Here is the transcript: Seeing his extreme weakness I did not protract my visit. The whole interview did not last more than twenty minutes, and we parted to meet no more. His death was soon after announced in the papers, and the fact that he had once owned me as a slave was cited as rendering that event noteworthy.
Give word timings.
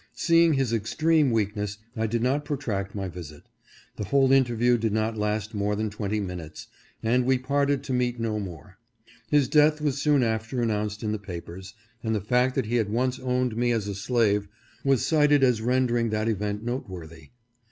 Seeing 0.15 0.53
his 0.53 0.73
extreme 0.73 1.29
weakness 1.29 1.77
I 1.95 2.07
did 2.07 2.23
not 2.23 2.43
protract 2.43 2.95
my 2.95 3.07
visit. 3.07 3.43
The 3.97 4.05
whole 4.05 4.31
interview 4.31 4.79
did 4.79 4.93
not 4.93 5.15
last 5.15 5.53
more 5.53 5.75
than 5.75 5.91
twenty 5.91 6.19
minutes, 6.19 6.65
and 7.03 7.23
we 7.23 7.37
parted 7.37 7.83
to 7.83 7.93
meet 7.93 8.19
no 8.19 8.39
more. 8.39 8.79
His 9.29 9.47
death 9.47 9.79
was 9.79 10.01
soon 10.01 10.23
after 10.23 10.59
announced 10.59 11.03
in 11.03 11.11
the 11.11 11.19
papers, 11.19 11.75
and 12.03 12.15
the 12.15 12.19
fact 12.19 12.55
that 12.55 12.65
he 12.65 12.77
had 12.77 12.89
once 12.89 13.19
owned 13.19 13.55
me 13.55 13.71
as 13.71 13.87
a 13.87 13.93
slave 13.93 14.47
was 14.83 15.05
cited 15.05 15.43
as 15.43 15.61
rendering 15.61 16.09
that 16.09 16.27
event 16.27 16.63
noteworthy. 16.63 17.29